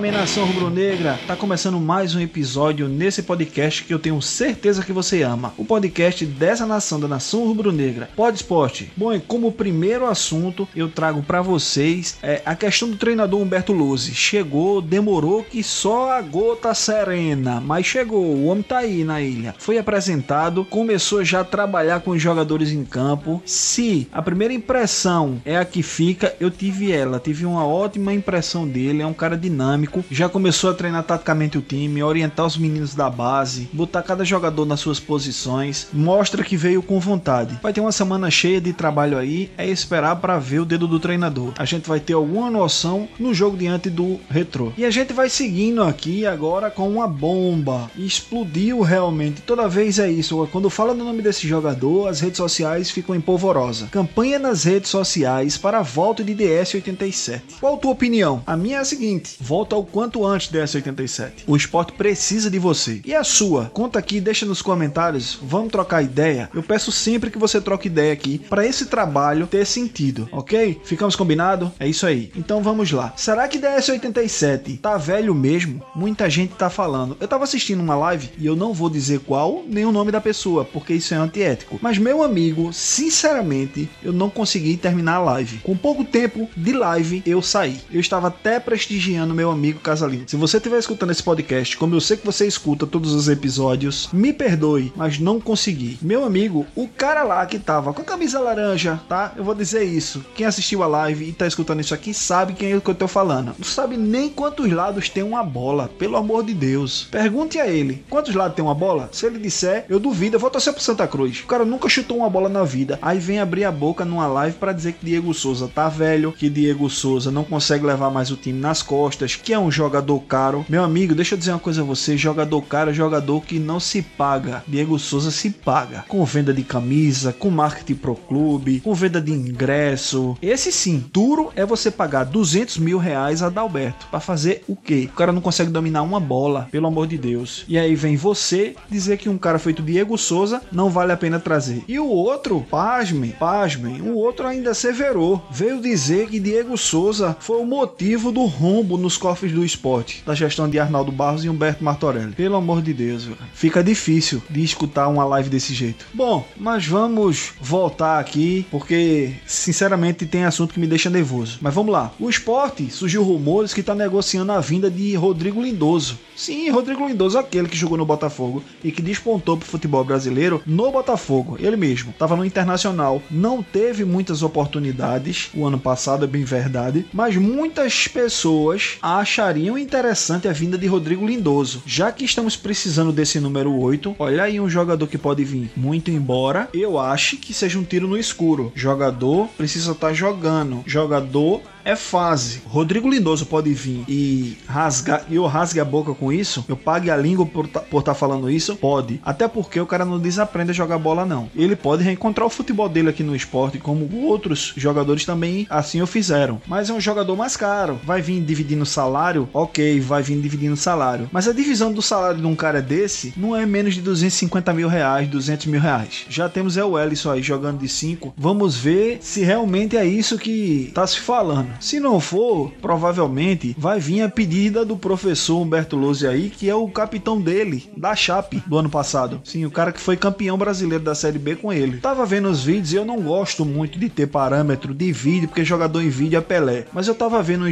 [0.00, 1.18] Minha nação rubro-negra!
[1.26, 5.52] Tá começando mais um episódio nesse podcast que eu tenho certeza que você ama.
[5.58, 8.08] O podcast dessa nação, da nação rubro-negra.
[8.14, 8.92] Pod Esporte.
[8.96, 13.72] Bom, e como primeiro assunto, eu trago para vocês é, a questão do treinador Humberto
[13.72, 14.14] Luzzi.
[14.14, 19.56] Chegou, demorou que só a gota serena, mas chegou, o homem tá aí na ilha.
[19.58, 23.42] Foi apresentado, começou já a trabalhar com os jogadores em campo.
[23.44, 28.66] Se a primeira impressão é a que fica, eu tive ela, tive uma ótima impressão
[28.66, 32.94] dele, é um cara dinâmico, já começou a treinar taticamente o time, orientar os meninos
[32.94, 37.58] da base, botar cada jogador nas suas posições, mostra que veio com vontade.
[37.62, 41.00] Vai ter uma semana cheia de trabalho aí, é esperar para ver o dedo do
[41.00, 41.52] treinador.
[41.58, 44.72] A gente vai ter alguma noção no jogo diante do Retro.
[44.76, 47.90] E a gente vai seguindo aqui agora com uma bomba.
[47.96, 49.42] Explodiu realmente.
[49.42, 50.46] Toda vez é isso.
[50.52, 53.88] Quando fala no nome desse jogador, as redes sociais ficam em polvorosa.
[53.90, 57.40] Campanha nas redes sociais para a volta de DS87.
[57.60, 58.42] Qual a tua opinião?
[58.46, 61.44] A minha é a seguinte: volta o quanto antes DS87.
[61.46, 63.00] O esporte precisa de você.
[63.04, 63.66] E a sua?
[63.66, 65.38] Conta aqui, deixa nos comentários.
[65.42, 66.50] Vamos trocar ideia.
[66.54, 70.80] Eu peço sempre que você troque ideia aqui para esse trabalho ter sentido, ok?
[70.84, 71.72] Ficamos combinado?
[71.78, 72.32] É isso aí.
[72.36, 73.12] Então vamos lá.
[73.16, 75.82] Será que DS87 tá velho mesmo?
[75.94, 77.16] Muita gente tá falando.
[77.20, 80.20] Eu tava assistindo uma live e eu não vou dizer qual nem o nome da
[80.20, 81.78] pessoa, porque isso é antiético.
[81.82, 85.58] Mas meu amigo, sinceramente, eu não consegui terminar a live.
[85.58, 87.80] Com pouco tempo de live, eu saí.
[87.90, 90.24] Eu estava até prestigiando meu amigo Casalino.
[90.26, 94.08] Se você estiver escutando esse podcast, como eu sei que você escuta todos os episódios,
[94.12, 95.98] me perdoe, mas não consegui.
[96.00, 99.32] Meu amigo, o cara lá que tava com a camisa laranja, tá?
[99.36, 100.24] Eu vou dizer isso.
[100.34, 102.94] Quem assistiu a live e tá escutando isso aqui sabe quem é o que eu
[102.94, 103.54] tô falando.
[103.58, 107.08] Não sabe nem quantos lados tem uma bola, pelo amor de Deus.
[107.10, 109.08] Pergunte a ele, quantos lados tem uma bola?
[109.12, 111.40] Se ele disser, eu duvido, eu vou torcer pro Santa Cruz.
[111.40, 112.98] O cara nunca chutou uma bola na vida.
[113.02, 116.50] Aí vem abrir a boca numa live para dizer que Diego Souza tá velho, que
[116.50, 120.66] Diego Souza não consegue levar mais o time nas costas, que é um jogador caro.
[120.68, 123.80] Meu amigo, deixa eu dizer uma coisa a você, jogador caro é jogador que não
[123.80, 124.62] se paga.
[124.68, 129.32] Diego Souza se paga com venda de camisa, com marketing pro clube, com venda de
[129.32, 130.36] ingresso.
[130.42, 135.08] Esse sim, duro é você pagar 200 mil reais a Dalberto para fazer o quê?
[135.10, 137.64] O cara não consegue dominar uma bola, pelo amor de Deus.
[137.66, 141.40] E aí vem você dizer que um cara feito Diego Souza não vale a pena
[141.40, 141.82] trazer.
[141.88, 145.42] E o outro, pasmem, pasmem, o outro ainda severou.
[145.50, 150.34] Veio dizer que Diego Souza foi o motivo do rombo nos cofres do esporte, da
[150.34, 152.32] gestão de Arnaldo Barros e Humberto Martorelli.
[152.32, 153.38] Pelo amor de Deus, velho.
[153.54, 156.06] fica difícil de escutar uma live desse jeito.
[156.12, 161.58] Bom, mas vamos voltar aqui, porque sinceramente tem assunto que me deixa nervoso.
[161.60, 162.12] Mas vamos lá.
[162.18, 166.18] O esporte surgiu rumores que está negociando a vinda de Rodrigo Lindoso.
[166.36, 170.90] Sim, Rodrigo Lindoso, aquele que jogou no Botafogo e que despontou pro futebol brasileiro no
[170.90, 171.56] Botafogo.
[171.58, 172.14] Ele mesmo.
[172.18, 173.22] Tava no Internacional.
[173.30, 177.06] Não teve muitas oportunidades o ano passado, é bem verdade.
[177.12, 181.82] Mas muitas pessoas achariam interessante a vinda de Rodrigo Lindoso.
[181.84, 186.10] Já que estamos precisando desse número 8, olha aí um jogador que pode vir muito
[186.10, 186.66] embora.
[186.72, 188.72] Eu acho que seja um tiro no escuro.
[188.74, 190.82] Jogador precisa estar tá jogando.
[190.86, 192.60] Jogador é fase.
[192.66, 197.10] Rodrigo Lindoso pode vir e rasgar, e eu rasgue a boca com isso, eu pague
[197.10, 199.18] a língua por estar tá falando isso, pode.
[199.24, 201.48] Até porque o cara não desaprende a jogar bola, não.
[201.56, 206.06] Ele pode reencontrar o futebol dele aqui no esporte, como outros jogadores também assim o
[206.06, 206.60] fizeram.
[206.66, 207.98] Mas é um jogador mais caro.
[208.04, 209.48] Vai vir dividindo salário?
[209.54, 211.30] Ok, vai vir dividindo salário.
[211.32, 214.88] Mas a divisão do salário de um cara desse não é menos de 250 mil
[214.88, 216.26] reais, 200 mil reais.
[216.28, 218.34] Já temos o Ellison aí jogando de 5.
[218.36, 221.77] Vamos ver se realmente é isso que tá se falando.
[221.80, 226.74] Se não for, provavelmente vai vir a pedida do professor Humberto Lose aí, que é
[226.74, 229.40] o capitão dele, da Chape, do ano passado.
[229.44, 231.98] Sim, o cara que foi campeão brasileiro da Série B com ele.
[231.98, 235.64] Tava vendo os vídeos e eu não gosto muito de ter parâmetro de vídeo, porque
[235.64, 236.86] jogador em vídeo é Pelé.
[236.92, 237.66] Mas eu tava vendo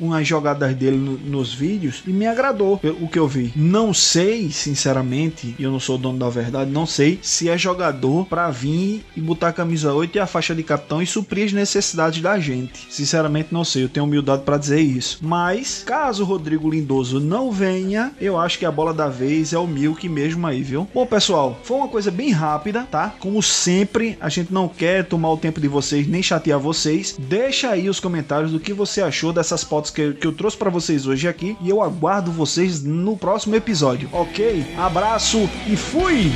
[0.00, 3.52] umas jogadas dele no, nos vídeos e me agradou o que eu vi.
[3.54, 8.26] Não sei, sinceramente, e eu não sou dono da verdade, não sei se é jogador
[8.26, 11.52] para vir e botar a camisa 8 e a faixa de capitão e suprir as
[11.52, 12.86] necessidades da gente.
[12.90, 15.18] Sinceramente, Não sei, eu tenho humildade para dizer isso.
[15.22, 19.58] Mas caso o Rodrigo Lindoso não venha, eu acho que a bola da vez é
[19.58, 20.88] o Milk mesmo aí, viu?
[20.94, 23.14] Bom, pessoal, foi uma coisa bem rápida, tá?
[23.18, 27.16] Como sempre, a gente não quer tomar o tempo de vocês nem chatear vocês.
[27.18, 30.70] Deixa aí os comentários do que você achou dessas fotos que, que eu trouxe para
[30.70, 34.64] vocês hoje aqui e eu aguardo vocês no próximo episódio, ok?
[34.76, 36.32] Abraço e fui!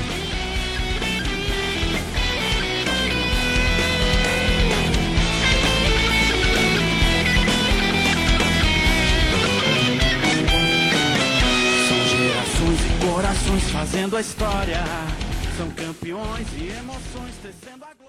[13.78, 14.82] Fazendo a história.
[15.56, 18.08] São campeões e emoções tecendo a glória.